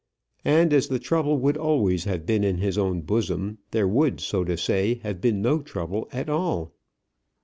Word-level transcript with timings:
And 0.45 0.73
as 0.73 0.87
the 0.87 0.97
trouble 0.97 1.37
would 1.37 1.57
always 1.57 2.05
have 2.05 2.25
been 2.25 2.43
in 2.43 2.57
his 2.57 2.75
own 2.75 3.01
bosom, 3.01 3.59
there 3.69 3.87
would, 3.87 4.19
so 4.19 4.43
to 4.43 4.57
say, 4.57 4.95
have 5.03 5.21
been 5.21 5.43
no 5.43 5.59
trouble 5.61 6.09
at 6.11 6.27
all. 6.27 6.73